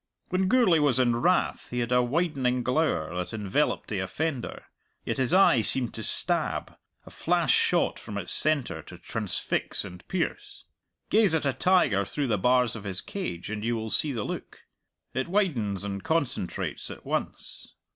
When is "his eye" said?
5.17-5.61